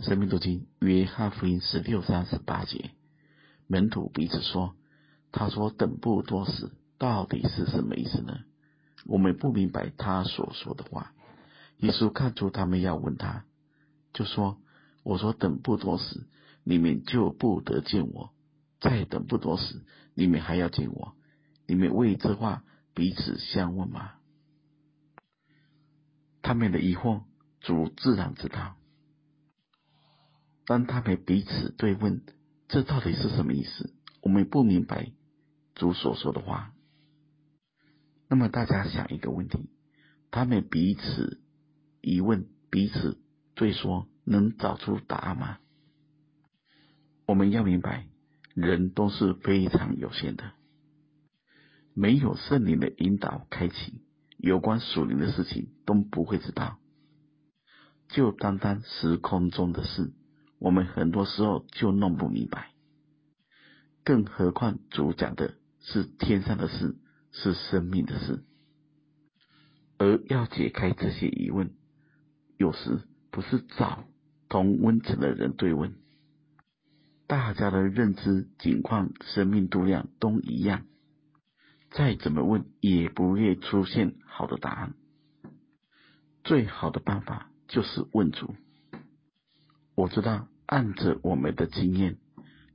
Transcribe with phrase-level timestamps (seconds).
[0.00, 2.92] 生命读经约翰福音十六章十八节，
[3.66, 4.76] 门徒彼此说
[5.32, 8.38] ：“他说等不多时，到底是什么意思呢？
[9.06, 11.12] 我们不明白他所说的话。”
[11.78, 13.44] 耶稣看出他们要问他，
[14.12, 14.58] 就说
[15.02, 16.28] ：“我说等不多时，
[16.62, 18.30] 你们就不得见我；
[18.80, 19.82] 再等不多时，
[20.14, 21.16] 你们还要见我。
[21.66, 22.62] 你们为这话
[22.94, 24.12] 彼此相问吗？”
[26.40, 27.22] 他们的疑惑，
[27.60, 28.76] 主自然知道。
[30.68, 32.20] 当他们彼此对问，
[32.68, 33.94] 这到底是什么意思？
[34.20, 35.12] 我们不明白
[35.74, 36.74] 主所说的话。
[38.28, 39.70] 那么大家想一个问题：
[40.30, 41.40] 他们彼此
[42.02, 43.18] 疑问，彼此
[43.54, 45.58] 对说，能找出答案吗？
[47.24, 48.06] 我们要明白，
[48.52, 50.52] 人都是非常有限的，
[51.94, 54.02] 没有圣灵的引导开启。
[54.36, 56.78] 有关属灵的事情都不会知道，
[58.10, 60.12] 就单单时空中的事，
[60.58, 62.70] 我们很多时候就弄不明白。
[64.04, 66.96] 更何况主讲的是天上的事，
[67.30, 68.42] 是生命的事，
[69.98, 71.70] 而要解开这些疑问，
[72.56, 74.04] 有时不是找
[74.48, 75.94] 同温层的人对问，
[77.26, 80.86] 大家的认知、境况、生命度量都一样。
[81.90, 84.94] 再怎么问，也不会出现好的答案。
[86.44, 88.54] 最好的办法就是问主。
[89.98, 92.18] 我知道，按着我们的经验，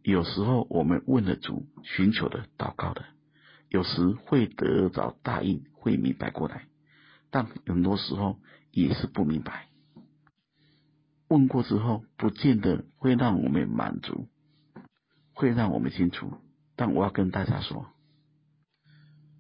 [0.02, 3.06] 有时候我们问了主，寻求的、祷告的，
[3.70, 6.68] 有时会得着答应，会明白过来；
[7.32, 9.70] 但很多时候也是不明白。
[11.30, 14.28] 问过之后，不见得会让我们满足，
[15.32, 16.30] 会让我们清楚。
[16.76, 17.86] 但我要跟大家说。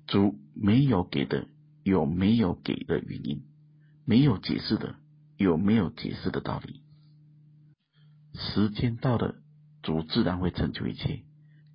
[0.07, 1.49] 主没有给的，
[1.83, 3.39] 有没有给的原因；
[4.05, 4.95] 没有解释的，
[5.35, 6.79] 有没有解释的道理。
[8.33, 9.35] 时间到了，
[9.81, 11.23] 主自然会成就一切，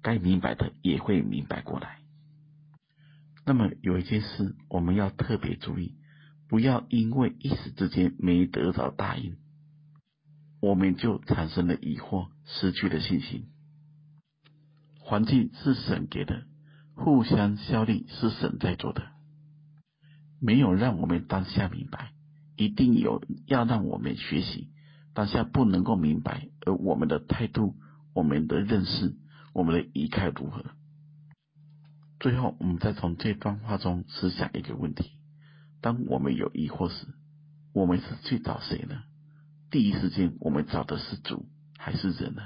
[0.02, 1.98] 该明白的也会明白过来。
[3.46, 5.96] 那么有一件事我们要特别注意，
[6.48, 9.36] 不要因为一时之间没得到答应，
[10.60, 13.46] 我们就产生了疑惑，失去了信心。
[15.00, 16.44] 环境是神给的。
[17.00, 19.12] 互相效力是神在做的，
[20.40, 22.10] 没有让我们当下明白，
[22.56, 24.72] 一定有要让我们学习。
[25.14, 27.76] 当下不能够明白，而我们的态度、
[28.14, 29.16] 我们的认识、
[29.52, 30.64] 我们的仪态如何？
[32.20, 35.12] 最后，我们再从这段话中思想一个问题：
[35.80, 37.06] 当我们有疑惑时，
[37.72, 39.02] 我们是去找谁呢？
[39.70, 42.42] 第一时间，我们找的是主还是人呢？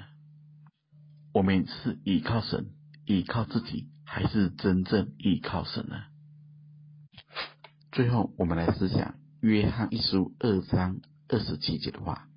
[1.32, 2.70] 我们是依靠神，
[3.06, 3.88] 依靠自己。
[4.04, 5.96] 还是真正依靠神呢？
[7.92, 12.28] 最后，我们来思想约翰一书二章二十七节的话：“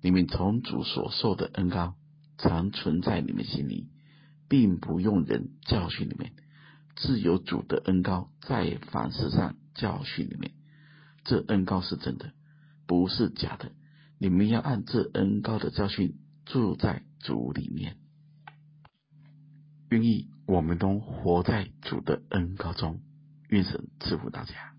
[0.00, 1.94] 你们从主所受的恩膏，
[2.38, 3.88] 常存在你们心里，
[4.48, 6.32] 并不用人教训你们，
[6.96, 10.50] 自有主的恩膏在凡事上教训你们。
[11.24, 12.32] 这恩膏是真的，
[12.86, 13.72] 不是假的。
[14.18, 17.96] 你们要按这恩膏的教训住在主里面。”
[19.90, 20.28] 愿意。
[20.48, 23.02] 我们都活在主的恩膏中，
[23.50, 24.77] 愿神赐福大家。